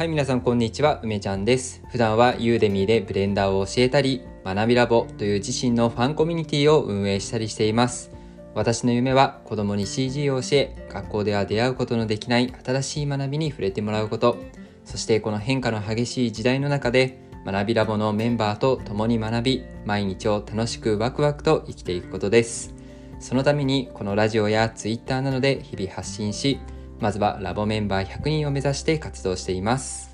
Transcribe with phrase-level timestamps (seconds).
[0.00, 1.82] はい、皆さんこんにちは、梅ちゃんです。
[1.90, 8.10] 普段はユーデミーでブレンダーを教えたり、学びラボという自身のファンコミュニティを運営したりしています。
[8.54, 14.38] 私の夢は子供に CG を教え、学校では出会うことのできない新しい学びに触れてもらうこと、
[14.86, 22.74] そしてこの変化の激しい時代の中で、学びラボのメンバーと共に学び、毎日を楽しくワクワクと生きていくことです。
[23.18, 26.58] そのためにこのラジオやツイッターなどで日々発信し、
[27.00, 30.10] まずはラボメンバー100人を目指して活動しています。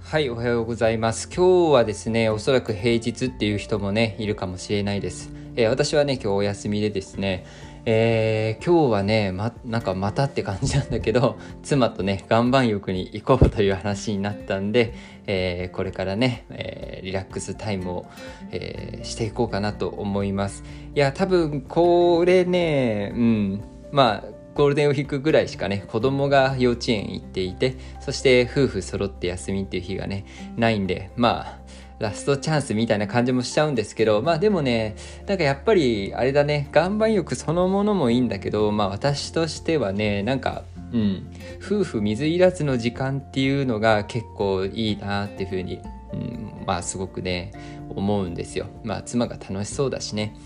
[0.00, 1.26] はい、おはようございます。
[1.34, 5.30] 今日はですね、おそらく平日っていう人もね、いるかもしれないです。
[5.56, 7.46] えー私はね、今日お休みでですね、
[7.84, 14.94] えー今日はね、ま、なんかまたって感じなんだけど、 妻とね、岩盤浴に行こうという話になったんで、
[15.26, 18.06] えーこれからね、えーリラックスタイムを、
[18.52, 20.62] えしていこうかなと思います。
[20.94, 31.61] いや、多分これね、うん、まあ、ゴールデンウィークぐらいしかね子供が幼稚園行っていてそして夫婦揃って休みっていう日がねないんでまあ
[32.02, 41.30] ラストチャンスみたいな感じもしちゃうんですけどまあでもねなんかやっぱりあれだね岩盤浴そのものもいいんだけどまあ私としてはねなんかうん
[41.64, 45.80] 夫婦水入らずの時間っていうのが結構いいなっていうふうに、
[46.12, 47.52] うん、まあすごくね
[47.88, 48.66] 思うんですよ。
[48.84, 50.36] まあ妻が楽しそうだしね。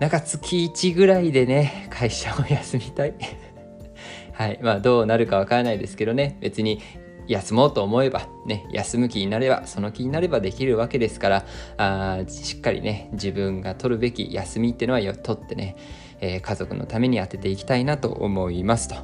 [0.00, 3.14] なんか月1ぐらいでね会社を休みたい。
[4.32, 6.38] はいまあどうなるかわからないですけどね。
[6.40, 6.80] 別に
[7.28, 15.76] 休もうと思えばね休む気になればその気になればできるわけですからあしっかりね自分が取るべき休みっていうのはよ取ってね、
[16.20, 18.96] えー家族のために当てていきたいなと思いますと。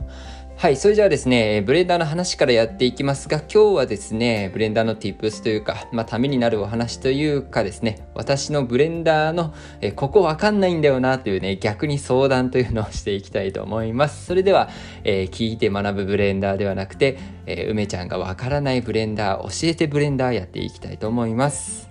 [0.56, 9.52] はい、それじゃあですね、ブレンダーの話からやっていきますが、今日はですね、ブレンダーの tips というか、まあ、ためになるお話というかですね、私のブレンダーの、
[9.82, 14.24] えここわかんないんだよなというね、逆に相談というのをしていきたいと思います。
[14.24, 14.70] それでは、
[15.02, 21.83] えー聞いて学ぶブレンダーではなくて、えー梅ちゃんがわからないブレンダー、教えてブレンダーやっていきたいと思います。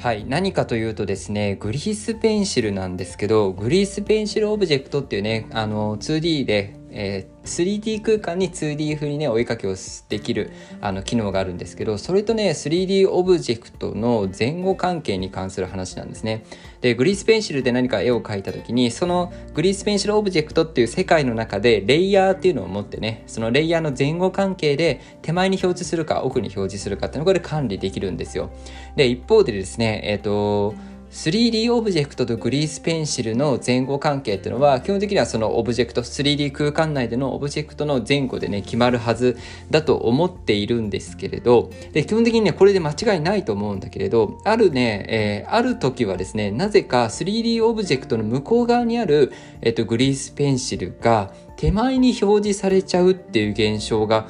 [0.00, 9.74] はい、何かというとですねグリースペンシルなんですけどグリースペンシルオブジェクトっていうねあの 2D で、えー 3D 空間に 2D 風にね追いかけを
[10.08, 16.44] できるあの機能があるんですけどそれとね 3D オブジェクトの前後関係に関する話なんですね。
[16.80, 28.50] でグリースペンシルで何か絵を描いた時にそのグリースペンシルオブジェクトっていう世界の中でレイヤーっていうのを持ってねそのレイヤーの前後関係で手前に表示するか奥に表示するかっていうのをこれ管理できるんですよ。
[28.96, 30.74] で一方でですねえっ、と
[31.10, 39.36] 3D オブジェクトとグリースペンシルの前後関係っていうのは基本的にはそのオブジェクト 3D 空間内でのオブジェクトの前後でね決まるはず
[39.70, 49.32] だと思っているんですけれどで基本的にねこれで間違いないと思うんだけれどあるね、えーある時はですねなぜか 3D オブジェクトの向こう側にある、
[49.62, 54.28] えっとグリースペンシルが手前に表示されちゃうっていう現象が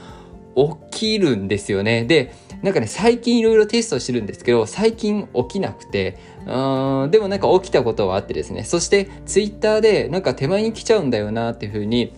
[0.91, 2.05] 起きるんですよね。
[2.05, 2.33] で
[2.63, 8.65] なんかね最近いろいろテストしてるんですけど最近起きなくてうーんでもなんか起きたことはあってですね。
[8.65, 12.13] そしてツイッターでなんか手前に来ちゃうんだよなっていうふうに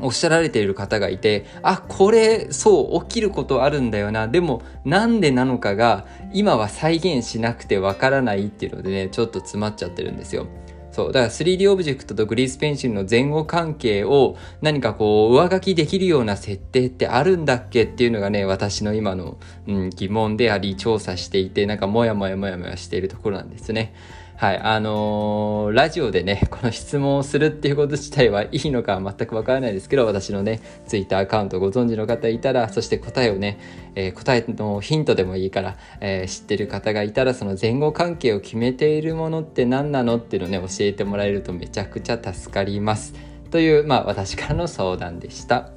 [0.00, 4.26] おっしゃられている方がいてあこれそう起きることあるんだよな。
[4.26, 10.46] でもなんでなのかが今は再現しなくてわからないっていうのでねちょっと詰まっちゃってるんですよ。
[10.94, 23.92] そうだから 3D オブジェクトとグリースペンシルの前後関係を何かこう上書きできるような設定ってあるんだっけっていうのがね私の今の、うん、疑問であり調査していてなんかモヤモヤモヤモヤしているところなんですね。
[24.36, 33.58] はい、あのーラジオでね、この質問をするっていうこと自体はいいのかは全くわからないですけど、私のね、ツイッターアカウントご存知の方いたら、そして答えをね、
[33.94, 43.14] えー答えのヒントでもいいから、えー知ってる方がいたら、その前後関係を決めているものって何なのっていうのね、教えてもらえるとめちゃくちゃ助かります。
[43.52, 45.70] という、まあ、私からの相談でした。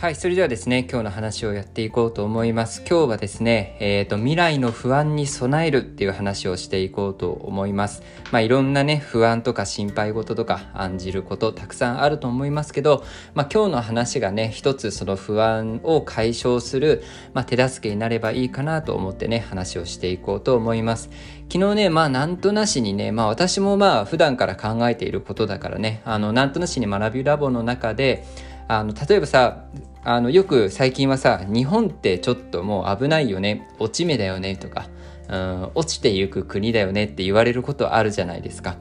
[0.00, 2.82] はい、それではですね、今日の話をやっていこうと思います。
[2.88, 8.02] 今日はですね、えっ、と、未来の不安に備えるっていう話をしていこうと思います。
[8.32, 13.04] まあ、いろんなね、不安とか心配事とか案じることたくさんあると思いますけど、
[13.34, 17.02] まあ、今日の話がね、一つその不安を解消する、
[17.34, 21.10] まあ、手助けになればいいかなと思ってね、話をしていこうと思います。
[21.52, 28.24] 昨日ね、まあ、なんとなしにね、まあ、私もまあ、普段から考えていることだからね、あの、なんとなしに学びラボの中で、
[28.70, 29.64] あの例えばさ
[30.02, 34.88] あのよく最近はさ日本ってちょっともう危ないよね落ち目だよねとか、
[35.28, 38.76] うん、落ちていく国だよねって言われることあるじゃないですか。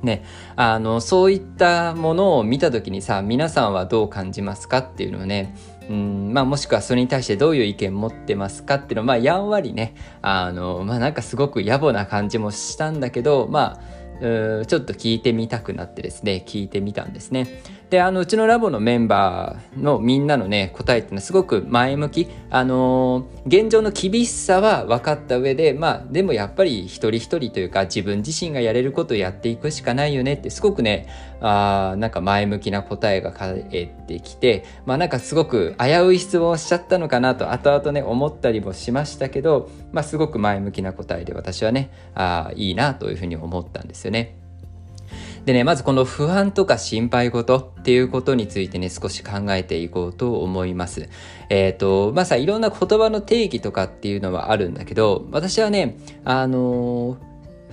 [0.00, 0.22] ね、
[0.54, 5.56] あのそういったものを見た時にさ皆さんはどう感じますかっていうのをね
[5.90, 31.08] うんまあ、もしくはそれに対してどういう意見持ってますかっていうのをまあやんわりねあのまあなんかすごく野暮な感じもしたんだけどまあうちょっと聞いてみたくなってですね聞いてみたんですねであのうちのラボのメンバーのみんなのね答えっていうのはすごく前向きあのー、現状の厳しさは分かった上でまあでもやっぱり一人一人というか自分自身がやれることをやっていくしかないよねってすごくね
[31.40, 44.47] あなんか前向きな答えが返ってきてまあなんかすごく危うい質問をしちゃったのかなと後々ね思ったりもしましたけどまあすごく前向きな答えで私はねあいいなというふうに思ったんですよね。
[45.44, 51.08] でね、まずこの不安とか心配事っていうことについてね、少し考えていこうと思います。
[51.48, 57.28] えっ、ー、と、まあさ、いろんな言葉の定義とかっていうのはあるんだけど、私はね、あのー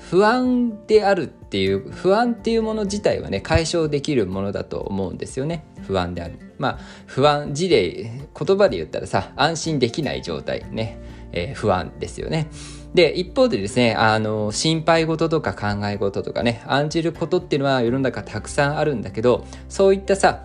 [0.09, 5.65] 不安であるっていう不安っていうもの自体はね解消できるものだと思うんですよね。
[5.87, 6.37] 不安である。
[6.57, 10.99] まあ不安字で言葉で言ったらさ安心できない状態ね、
[11.31, 12.47] えー、不安ですよね。
[12.95, 20.43] で、一方でですね、あの、心配事とか考え事とかね、案じることっていうのは世の中たくさんあるんだけど、そういったさ、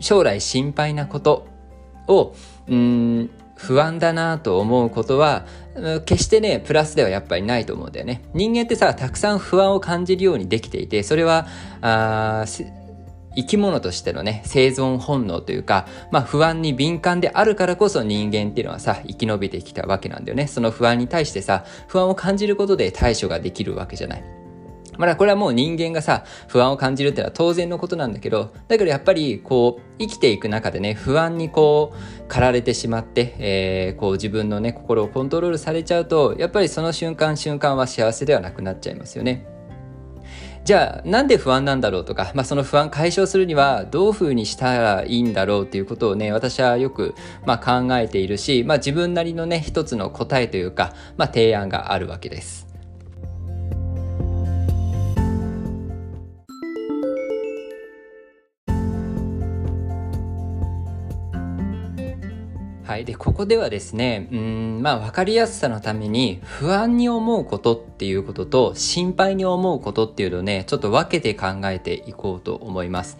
[0.00, 1.46] 将来心配なこと
[2.08, 2.34] を、
[2.68, 5.46] うん、不安だなと思うことは、
[6.06, 8.22] 決してね、プラスではやっぱりないと思うんだよね。
[8.34, 11.46] 人間ってさ、たくさん不安を感じるようにできていて、それは、
[11.82, 12.44] あ
[13.36, 20.46] 生き物としてのね、生存本能というか、まあ不安に敏感であるからこそ人間っていうのはさ、生き延びてきたわけなんだよね。
[20.46, 24.40] その不安に対してさ、不安を感じることで対処ができるわけじゃない。
[25.00, 39.46] まだこれはもう人間がさ、不安を感じるっていうのは当然のことなんだけど、だけどやっぱりこう、生きていく中でね、不安にこう、駆られてしまって、えー、こう自分のね、心をコントロールされちゃうと、やっぱりその瞬間瞬間は幸せではなくなっちゃいますよね。
[40.70, 52.69] じゃあなんで不安なんだろうとか、まあ、その不安解消するにはどういうふうにしたらいいんだろうということをね私はよく、ま、考えているし、まあ、自分なりのね一つの答えというか、まあ、提案があるわけです。
[63.00, 63.04] い。
[63.04, 73.18] で、ここではですね、うん、まあ、わかりやすさのために、不安に思うことっていうことと、心配に思うことっていうのをね、ちょっと分けて考えていこうと思います。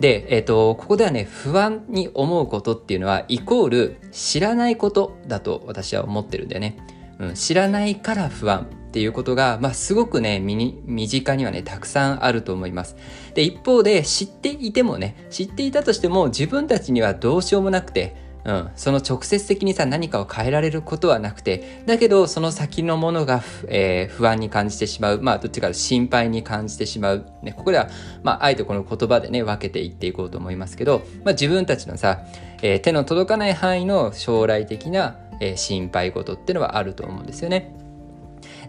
[0.00, 6.78] で、えっ、ー、と、ここではね、不安に思うことっていうのは、イコール、知らないことだと私は思ってるんだよね。
[7.18, 8.68] うん、知らないから不安。
[8.92, 12.94] っていうことが、まあ、すごくね、身近にはね、たくさんあると思います。
[13.32, 25.20] で、一方で、知っていてもね、知っていたとしても、自分たちにはどうしようもなくて、うん、その直接的にさ何かを変えられることはなくてだけどその先のものが、えー、不安に感じてしまう。
[25.22, 27.88] まあどっちか心配に感じてしまう、ね、ここでは、
[28.22, 32.22] まあ、あえてこの言葉でね分けていっていこうと思いますけど、まあ、自分たちのさ、
[32.62, 37.81] えー、手の届かない範囲の将来的な、えー、心配事っていうのはあると思うんですよね。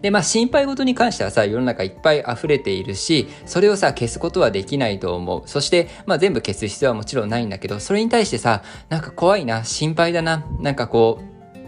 [0.04, 5.48] で、まあ心配事に関してはさ、世の中いっぱい溢れているし、それをさ、消すことはできないと思う。
[5.48, 11.22] そして、まあ全部消す必要はもちろんないんだけど、それに対してさ、なんか怖いな、心配だな、なんかこ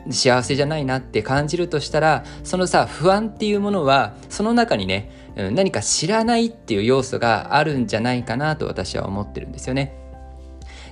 [0.06, 10.05] う、幸せじゃないなって感じるとしたら、そのさ、不安っていうものは、その中にね、何か知らないっていう要素があるんじゃないかなと私は思ってるんですよね。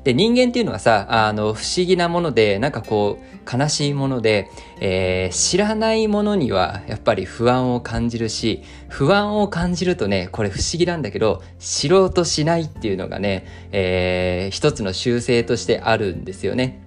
[0.04, 16.83] で、人間っていうのはさ、あの、不思議なもので、なんかこう、悲しいもので、えー、知らないものにはやっぱり不安を感じるし、不安を感じるとね、これ不思議なんだけど、知ろうとしないっていうのがね、えー、一つの習性としてあるんですよね。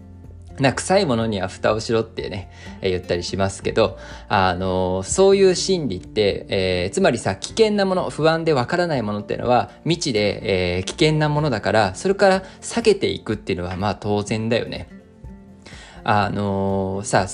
[0.60, 3.98] な臭いものには蓋をしろってね、えー、言ったりしますけど、
[4.28, 14.90] あのー、そういう心理って、えー、つまりさ、危険なもの、不安でわからないものっていうのは未知で、え危険なものだから、それから避けていくっていうのはまあ当然だよね。
[16.04, 17.28] あのさ、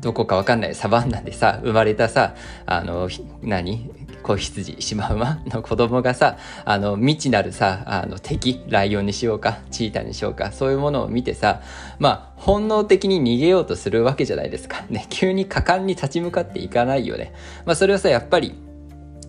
[0.00, 2.34] どこかわかんないサバンナでさ、生まれたさ、
[2.66, 3.08] あの、
[3.42, 3.90] 何？
[4.26, 11.62] 子羊、シマウマの子供がさ、あの、未知なるさ、あの、敵、ライオンにしようか、チーターにしようか、そういうものを見てさ、
[12.00, 14.84] まあ、本能的に逃げようとするわけじゃないですか。
[14.90, 17.32] ね、急に果敢に立ち向かっていかないよね。
[17.64, 18.54] まあ、それはさ、やっぱり、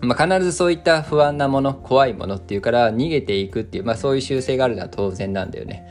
[0.00, 5.88] まあ、必ずそういった不安なもの、怖いものっていうから逃げていくっていう、まあそういう習性があるのは当然なんだよね。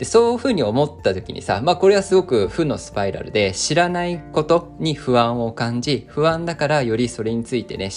[0.00, 7.90] で、そういうふうに思った時にさ、まあこれはすごく負のスパイラルで、知らないことに不安を感じ、不安だからよりそれについてね、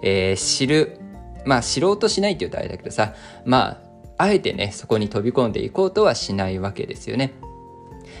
[0.00, 0.98] えー、知る、
[1.44, 3.12] まあ知ろうとしないって言うとあれだけどさ、
[3.44, 3.84] まあ
[4.16, 7.34] あえてねそこに飛び込んでいこうとはしないわけですよね。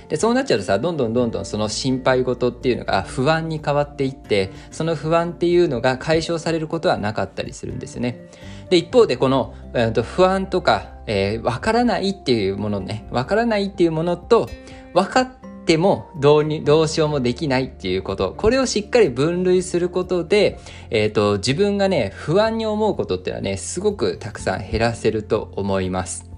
[0.08, 8.28] でそうなっちゃうとさどんどんどんどんその心配事っていうのが不安に変わっていってその不安っていうのが解消されることはなかったりするんですよね。
[8.70, 14.48] で一方でこの、えー、と不安とか、えー、分からないっていうものね分からないっていうものと
[14.94, 15.30] 分かっ
[15.64, 20.58] てもどうにどうしようもできないっていうことこれをしっかり分類することで、
[20.90, 26.30] えーと自分がね不安に思うことっていうのはねすごくたくさん減らせると思います。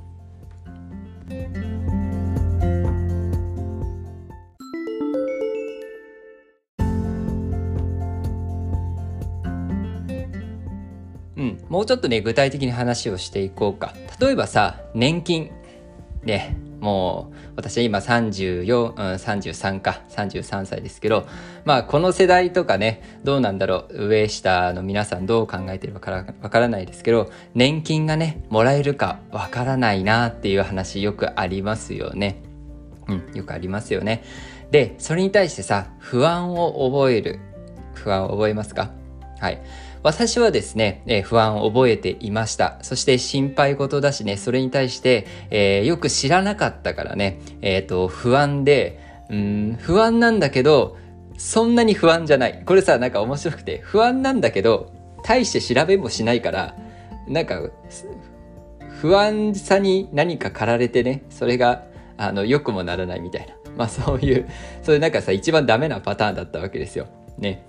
[11.77, 13.93] もうちょっとね具体的に話をしていこうか。
[14.19, 15.51] 例えばさ年金。
[16.23, 20.01] ねもう私は今34、うん、33か。
[20.09, 21.27] 33歳ですけど
[21.67, 24.07] まあこの世代とかねどうなんだろう。
[24.09, 32.43] 上下の皆さんどう考えてるかわからないですけど年金がねもらえるかわからないなっていう話よくありますよね。
[33.07, 34.25] うんよくありますよね。
[34.71, 37.39] でそれに対してさ不安を覚える。
[37.93, 38.93] 不安を覚えますか？
[39.41, 39.63] はい。
[40.07, 42.79] 私はですね、えー、不安を覚えていました。
[42.83, 50.97] そして心配事だしね、それに対して、えー、よく知らなかったからね、えっ、ー、と、不安で、うん、不安なんだけど、
[51.37, 52.63] そんなに不安じゃない。
[52.65, 54.93] これさ、なんか面白くて、不安なんだけど、
[55.25, 56.77] 大して調べもしないから、
[57.27, 57.61] なんか、
[59.01, 61.83] 不安さに何か駆られてね、それが、
[62.17, 63.55] あの、良くもならないみたいな。
[63.77, 64.49] まあそういう、
[64.85, 67.09] それなんかさ、一番ダメなパターンだったわけですよ。
[67.39, 67.67] ね。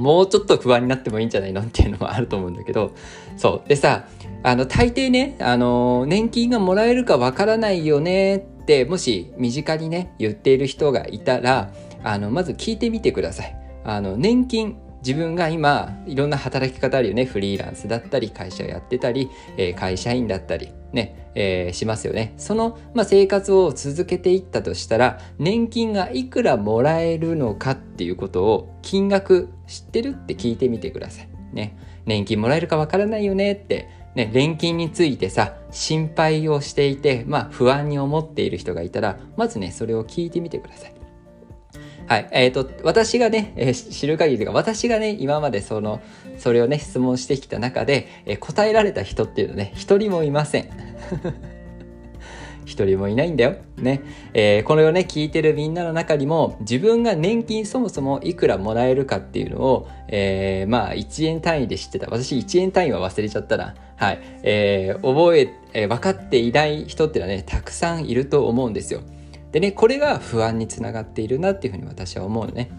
[0.00, 2.92] もうちょっと不安になってもいいんじゃないのっていうのもあると思うんだけど
[3.36, 3.68] そう。
[3.68, 4.06] でさ
[4.42, 13.56] あの大抵ねあの年金がもらえるかわからないよねってもし身近にね言っている人がいたらあのまず聞いてみてください。
[13.84, 17.24] あの年金自分が今いろんな働き方あるよね。
[17.24, 20.72] フリーランスだったり会社をやってたり、えー、会社員だったり。
[20.92, 22.34] ね、えー、しますよね。
[22.36, 31.28] その、まあ、生活を続けていったとしたら年金がいくらもらえるのかっていうことを金額知ってるって聞いてみてください。
[31.52, 31.76] ね。
[32.06, 33.88] 年金もらえるかわからないよねって。
[34.14, 40.99] ね、年金についてさ心配をしていて、まあ、不安に思っている人がいたらまずねそれを聞いてみてください。
[42.10, 42.28] はい。
[42.32, 46.00] えっ、ー、と、私がね、えー、知る限りというか、私がね、今までその、
[46.38, 50.68] それをね、質問してきた中で、えー、答えられた人っていうのね、一人もいません。
[52.66, 53.58] 一人もいないんだよ。
[53.76, 54.00] ね。
[54.34, 62.08] えー、これをね、聞いてるみんなの中にも、自分が年金そもそもいくらもらえるかっていうのを、えー、まあ、1円単位で知ってた。
[62.10, 63.76] 私、1円単位は忘れちゃったな。
[63.94, 64.18] はい。
[64.42, 69.00] えー、覚え、えー、分かっていない人っていうのはね、たくさんいると思うんですよ。
[69.52, 72.70] でねこれが不安につながっているなっていうふうに私は思うのね。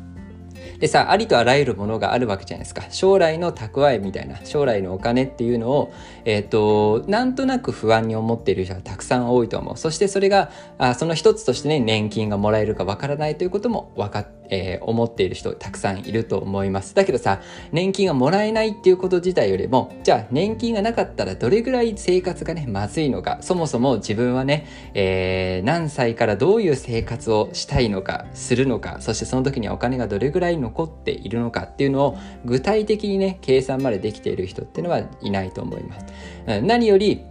[0.79, 5.93] でさありとあらゆるものがあるわけじゃないですか将来の蓄えみたいな将来のお金っていうのを、
[6.25, 16.93] えーと、なんとなく不安に思っている人がたくさん多いと思うそしてそれがあその一つとしてね年金がもらえるかわからないということも分かってえー、思っている人たくさんいると思います。
[16.93, 17.41] だけどさ、
[17.72, 36.62] 年金がもらえないっていうこと自体よりも、じゃあ年金がなかったらどれぐらい生活がね、まずいのか、そもそも自分はね、えー、何歳からどういう生活をしたいのか、するのか、そしてその時にはお金がどれぐらい残っているのかっていうのを具体的にね、計算までできている人っていうのはいないと思います。
[36.62, 37.24] 何より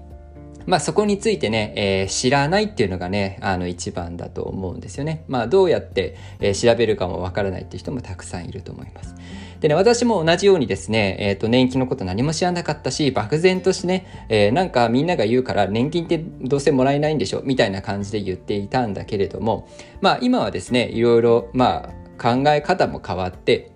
[0.67, 5.25] まあそこについてね、えー、知らないっていうのがね、あの一番だと思うんですよね。
[5.29, 9.15] まあどうやって、えー、調べるかもわからないっていう人もたくさんいると思います。
[9.61, 19.69] でね、私も同じようにですね、えっ、ー、と、年金のこと何も知らなかったし、漠然としてね、えー、なんかみんなが言うから年金ってどうせもらえないんでしょみたいな感じで言っていたんだけれども、
[20.01, 23.71] まあ今はですね、いろいろ、まあ考え方も変わって、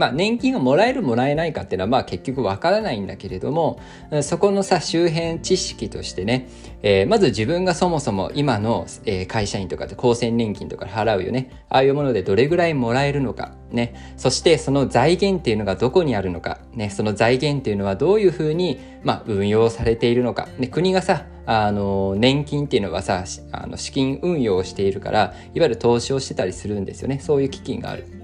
[0.00, 3.78] まあ、年金がもらえるもらえないかっていうのはまあ結局わからないんだけれども
[4.22, 6.48] そこのさ周辺知識としてね、
[6.80, 11.50] えー、まず自分がそもそも今の、え、会社員とかで厚生年金とか払うよね。
[11.68, 13.94] ああいうものでどれぐらいもらえるのかね。
[14.16, 16.88] そしてその財源っていうのがどこにあるのかね。
[16.88, 27.18] その財源っていうのはどういうふうに、まあ、運用されているのか、ね、国がさあの年金っていうのはさあの資金運用をしているからいわゆる投資をしてたりするんですよね。
[27.18, 28.19] そういう基金がある。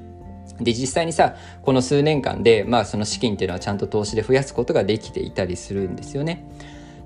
[0.60, 6.44] で実際にさこの数年間で、まあ、その資金っていうのはちゃんと投資で増やすことができていたりするんですよね。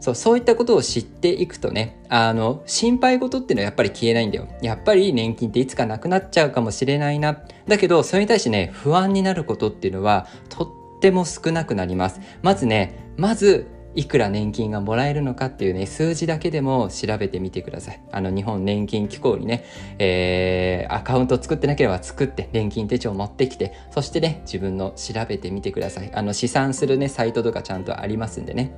[0.00, 4.49] そうそういったことを知っていくとねあの心配事っていうのはやっぱり消えないんだよ。
[4.62, 7.38] やっぱり年金っていつかなくなっちゃうかもしれないな。
[7.69, 12.21] だけどそれに対してね不安になることっていうのはとっても少なくなります。
[12.40, 18.00] まずねまずいくら年金がもらえるのかっていうね、数字だけでも調べてみてください。
[18.12, 19.64] あの、日本年金機構にね、
[19.99, 26.11] えー、アカウント作ってなければ作って、年金手帳持ってきて、そしてね、自分の調べてみてください。
[26.14, 28.73] あの、試算するね、サイトとかちゃんとありますんでね。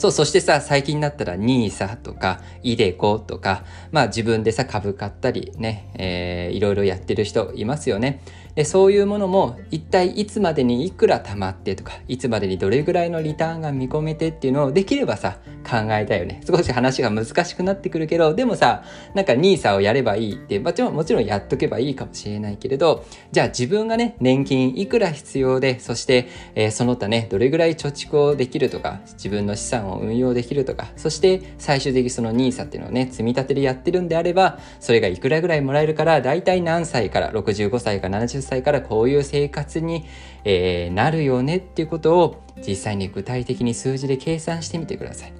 [0.00, 8.22] そう、そしてさ、最近になったら NISA とか、イデコとか、まあ自分でさ、株買ったりね、えー、いろいろやってる人いますよね。
[8.60, 16.42] でそういうものも一体いつまでにいくら貯まってとかいつまでにどれぐらいのリターンが見込めてっていうのをできればさ考えたいよね。
[16.46, 40.04] 少し話が難しくなってくるけどでもさなんか NISA をやればいいってもちろんもちろんやっとけばいいかもしれないけれどじゃあ自分がね年金いくら必要でそして、えー、その他ねどれぐらい貯蓄をできるとか自分の資産を運用できるとかそして最終的にその NISA っていうのをね積み立てでやってるんであればそれがいくらぐらいもらえるから大体何歳から65歳か70歳からこういう生活に、
[40.44, 45.32] えー、なるよねっていうことを実際に具体的に数字で計算してみてください。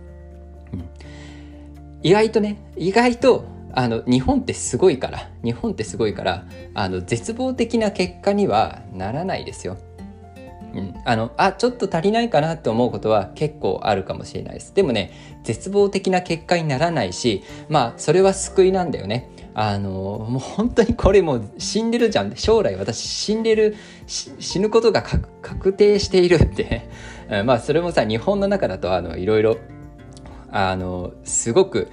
[0.73, 0.89] うん、
[2.03, 9.77] 意外とね意外とあの日本ってすごいから日本ってすごいからあの絶望的な結果にはならないですよ。
[10.75, 15.11] うん、あのあちょっと足りないかなって思うことは結構あるかもしれないですでもね
[15.43, 22.35] 絶望的な結果にならないしまあそれは救いなんだよねあのもう本当にこれもう死んでるじゃん。
[22.37, 23.77] 将来私死んでる
[24.07, 26.89] 死ぬことが確定しているって
[27.45, 29.57] まあそれもさ日本の中だとあのいろいろ
[30.51, 31.89] あのすごく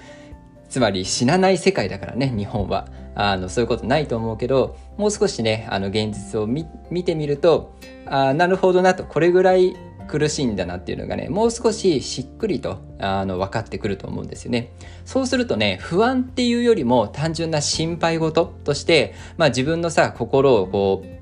[0.69, 2.87] つまり死なない世界だからね日本は。
[3.19, 6.67] あのそういうことないと思うけどもう少しねあの現実を見
[7.03, 7.73] てみると
[8.05, 9.05] あなるほどなと。
[9.05, 9.75] これぐらい
[10.07, 14.71] 苦しいんだなっていうのがねもう少ししっくりとあの分かってくると思うんですよね。
[15.05, 21.17] そうするとね不安っていうよりも単純な心配事として、まあ、自分のさ心をこう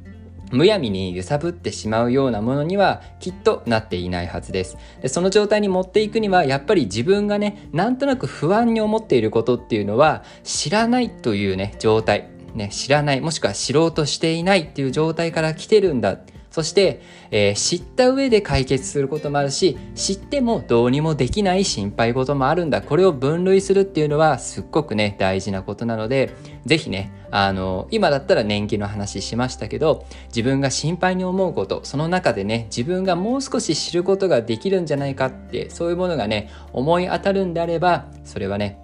[0.56, 4.78] むやみに揺さぶってしまうようなものにはきっとなっていないはずです。
[5.02, 12.30] でその状態に持っていくにはやっぱり自分がねなんとなく不安に思っていることっていうのは知らないというね状態。
[12.54, 13.22] ね知らない。
[13.22, 16.20] もしくは知ろうとしていないっていう状態から来てるんだ。
[16.56, 22.82] そして、えー、知った上で解決することもあるし知ってもどうにもできない心配事もあるんだ。
[22.82, 26.34] これを分類するっていうのはすっごくね大事なことなので
[26.66, 38.80] 是非ねあの今だったら年金の話しましたけど自分が心配に思うことその中でね自分がもう少し知ることができるんじゃないかってそういうものがね思い当たるんであればそれはね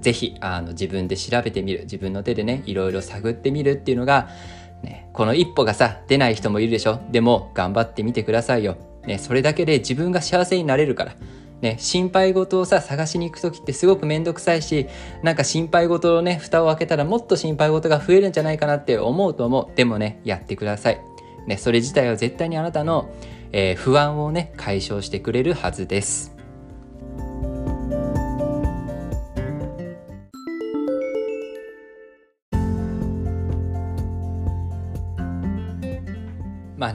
[0.00, 4.28] 是非あの自分で調べてみる自分の手でねいろいろ探ってみるっていうのが
[4.86, 8.76] ね、この一歩がさ、出ない人もいるでしょでも、頑張ってみてくださいよ。
[9.04, 11.14] ね、それだけで自分が幸せになれるから。
[11.60, 14.86] ね、心配事をさ、探しに行く時ってすごくめんどくさいし、
[15.22, 19.76] なんか心配事のね、蓋を開けたらもっと心配事が増えるんじゃないかなって思うと思う。
[19.76, 21.00] でもね、やってください。
[21.48, 23.10] ね、それ自体は絶対にあなたの、
[23.52, 26.35] えー、不安をね、解消してくれるはずです。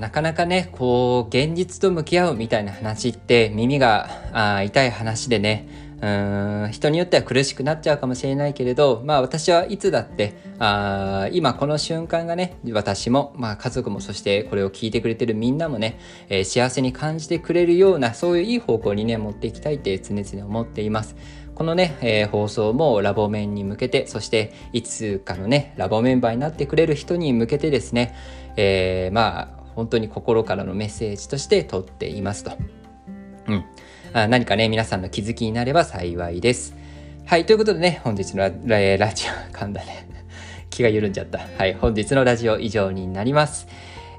[0.01, 5.67] なかなかねこう現実と向き合うみたいな話って耳があ痛い話でね
[6.01, 21.15] うん人によっては苦しくなっちゃうかもしれないけれど、まあ私はいつだってあ今この瞬間がね私も、まあ、家族もそしてこれを聞いてくれてるみんなもね、えー、幸せに感じてくれるようなそういういい方向にね持っていきたいって常々思っています。
[21.53, 28.15] このね、えー、放送もラボ面に向けてそしていつかのねラボメンバーになってくれる人に向けてですね、
[28.57, 32.51] えー、まあ本当に心からのメッセージとして撮っていますと。
[33.47, 33.65] うん。
[34.13, 36.75] あ何かね、皆さんの気づきになれば幸いです。
[37.25, 40.07] はい、ということでね、本日のララジオ、噛んだね。
[40.69, 41.39] 気が緩んじゃった。
[41.57, 43.67] はい、本日のラジオ以上になります。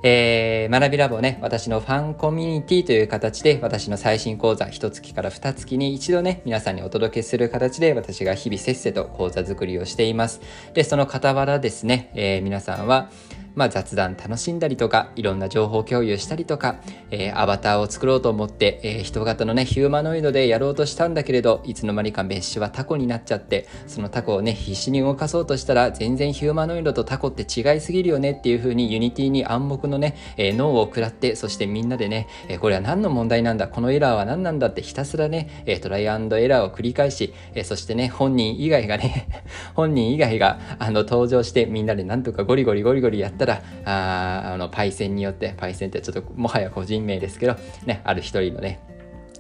[0.05, 10.41] えー、学びラボね、私のファンコミュニティという形で、私の最新講座、一月から二月に一度ね、皆さんにお届けする形で、私が日々せっせと講座作りをしています。
[10.75, 13.11] で、その傍らですね、えー、皆さんは、
[13.55, 16.77] まあ、雑談楽しんだりとか、いろんな情報共有したりとか、
[17.11, 39.29] えー、アバターを作ろうと思って、えー、人型のね、ヒューマノイドでやろうとしたんだけれど、いつの間にかメッシュはタコになっちゃって、そのタコをね、必死に動かそうとしたら、全然ヒューマノイドとタコって違いすぎるよねっていう風にユニティに暗黙のね、えー、ノーを食らって、そしてみんなでね、えこれは何の問題なんだ、このエラーは何なんだってひたすらね、えトライアンドエラーを繰り返し、えそしてね、本人以外がね、
[39.75, 48.81] 本人以外があの登場してみんなでなんとかゴリゴリゴリゴリやったら、ああのパイセンによってパイセンってちょっともはや個人名ですけど、ね、ある一人のね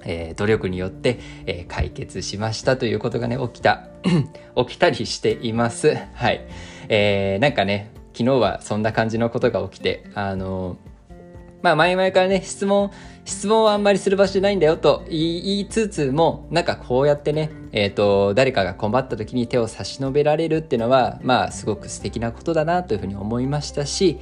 [0.05, 3.89] えー、努力によって、えー、解決しましたということがね、起きた、
[4.57, 5.97] 起きたりしています。
[6.15, 6.45] はい。
[6.89, 10.77] えー、なんかね、昨日はそんな感じのことが起きて、あの
[11.63, 12.91] まあ前々からね、質問、
[13.25, 24.19] 質問はあんまりする場所じゃないんだよと言いつつも、なんかこうやってね、えっ、ー、と、誰かが困った時に手を差し伸べられるっていうのは、まあすごく素敵なことだなというふうに思いましたし、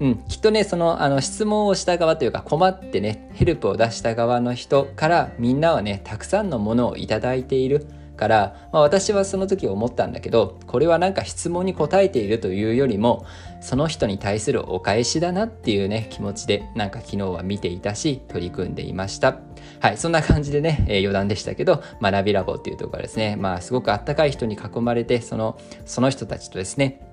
[0.00, 7.86] うん、きっとねそのあの質問をした側というか困ってねヘルプを出した側の人からみんなはねたくさんのものを頂いている。
[8.18, 13.24] から、まあ、私はその時思ったんだけどこれはなんか質問に答えているというよりも
[13.60, 19.38] その人に対するお返しだなっていうね気持ちでなんか昨日は見ていたし取り組んでいました。
[19.80, 23.36] はいそんな感じでね、えー、余談でしたけど学びラボっていうところですね。
[23.36, 27.07] まあすごくあったかい人に囲まれてそのその人たちとですね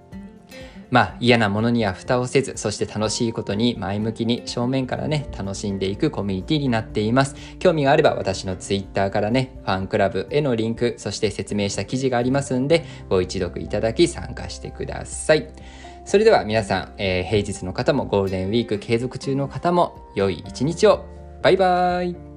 [0.91, 7.35] まあ嫌なものには蓋をせず、そして楽しいことに前向きに正面からね、楽しんでいくコミュニティになっています。
[7.59, 15.47] 興味があれば私の Twitter からね、ファンクラブへのリンク、そして説明した記事がありますんで、ご一読いただき参加してください。
[16.05, 21.05] それでは皆さん、えー、平日の方もゴールデンウィーク継続中の方も良い一日を。
[21.41, 22.34] バイバーイ。